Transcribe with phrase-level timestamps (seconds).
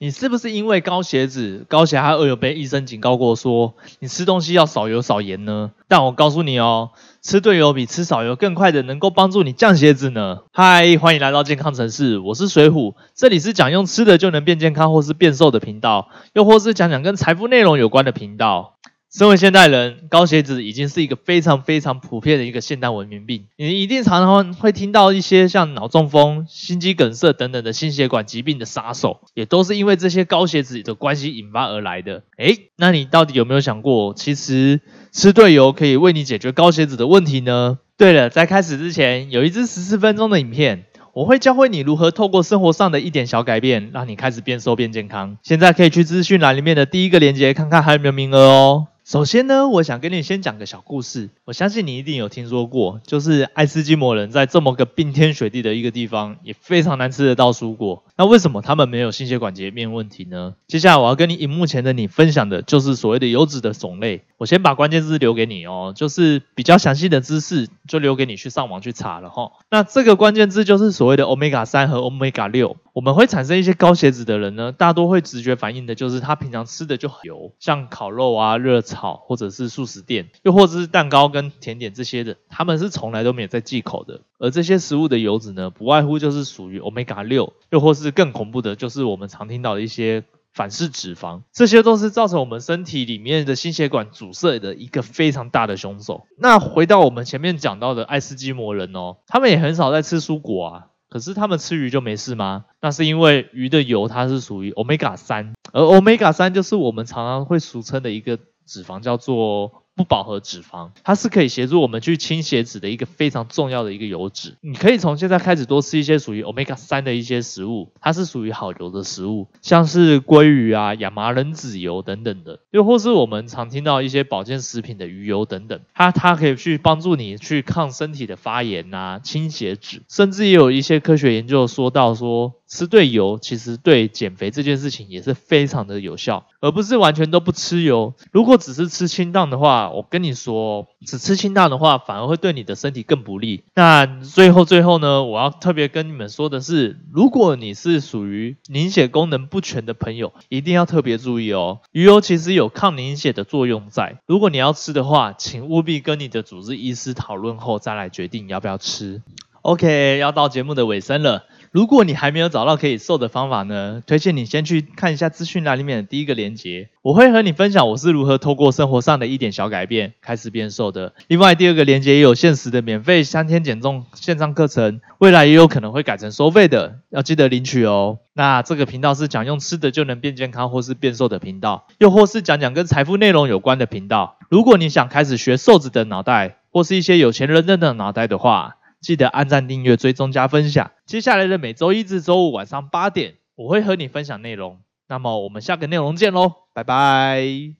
[0.00, 5.72] 你是不是因为高血脂、高血压而有被医生警告过，说你吃东西要少油少盐呢？
[5.88, 6.90] 但我告诉你哦，
[7.20, 10.42] 吃对油比吃少油更快的，能够帮助你降血脂呢。
[10.52, 18.74] 嗨，欢迎来到健康城市，我是水虎，这里是讲用吃的就能变健康或是变瘦的频道，又或是讲讲跟财富内容有关的频道。
[19.10, 23.46] 身为现代人，高血脂已经是一个非常非常普遍的一个现代文明病。
[23.56, 32.22] 你一定常常会听到一些像脑中风、心肌梗塞等等的心血管疾病的杀手，也都是因为这些高血脂的关系引发而来的。
[32.36, 37.78] 诶，那你到底有没有想过，其实吃对油可以为你解决高血脂的问题呢？
[37.96, 45.38] 对了，在开始之前，有一支十四分钟的影片，我会教会你如何透过生活上的一点小改变，让你开始变瘦变健康。
[45.42, 48.86] 现在可以去资讯栏里面的第一个链接，看看还有没有名额哦。
[49.08, 51.30] 首先呢，我想跟你先讲个小故事。
[51.46, 58.04] 我相信你一定有听说过，就是爱斯基摩人在这么个冰天雪地的一个地方，也非常难吃得到蔬果。
[58.18, 60.56] 那为什么他们没有心血管疾病问题呢？
[60.66, 64.24] 接下来我要跟你荧幕前的你分享的就是所谓的油脂的种类。
[64.38, 69.52] 我先把关键字留给你哦，就是比较详细的知识就留给你去上网去查了哈。
[69.70, 72.76] 那这个关键字就是所谓的 omega 三和 omega 六。
[72.92, 84.22] 我们会产生一些高血脂的人呢，大多会直觉反应的就是他平常吃的就很油，像烤肉啊、热炒或者是素食店，又或者是蛋糕跟甜点这些的，他们是从来都没有在忌口的。
[84.38, 96.22] 而这些食物的油脂呢，不外乎就是属于 omega 六，又或是更恐怖的，就是我们常听到的一些反式脂肪，这些都是造成我们身体里面的心血管阻塞的一个非常大的凶手。
[96.38, 100.86] 那回到我们前面讲到的爱斯基摩人哦，他们也很少在吃蔬果啊。
[101.10, 102.66] 可是他们吃鱼就没事吗？
[102.80, 109.82] 那是因为鱼的油它是属于 omega 三，而 omega 三就是我们常常会俗称的一个脂肪，叫做。
[109.98, 114.54] 不饱和脂肪，它是可以协助我们去清血脂的一个非常重要的一个油脂。
[114.60, 132.54] 你可以从现在开始多吃一些属于 omega 三的一些食物，它是属于好油的食物，像是鲑鱼啊、亚麻仁籽油等等的，又或是我们常听到一些保健食品的鱼油等等，它它可以去帮助你去抗身体的发炎啊、清血脂，甚至也有一些科学研究说到说。
[132.68, 138.14] 吃对油，其实对减肥这件事情也是非常的有效，而不是完全都不吃油。
[138.30, 143.64] 如果只是吃清淡的话，我跟你说，只吃清淡的话，反而会对你的身体更不利。
[143.74, 151.80] 那最后最后呢，我要特别跟你们说的是，如果你是属于凝血功能不全的朋友，一定要特别注意哦。
[151.92, 159.22] 鱼油其实有抗凝血的作用在，如果你要吃的话，请务必跟你的主治医师讨论后再来决定要不要吃。
[159.62, 161.44] OK，要到节目的尾声了。
[161.70, 171.12] 如果你还没有找到可以瘦的方法呢，推荐你先去看一下资讯栏里面的第一个链接，我会和你分享我是如何透过生活上的一点小改变开始变瘦的。
[171.26, 178.18] 另外，第二个链接也有限时的免费三天减重线上课程，未来也有可能会改成收费的，要记得领取哦。
[178.32, 184.38] 那这个频道是讲用吃的就能变健康或是变瘦的频道，又或是讲讲跟财富内容有关的频道。
[184.48, 190.90] 如果你想开始学瘦子的脑袋，或是一些有钱人的脑袋的话，记得按赞、订阅、追踪、加分享。
[191.06, 194.80] 接下来的每周一至周五晚上八点，我会和你分享内容。
[195.08, 197.77] 那么我们下个内容见喽，拜拜。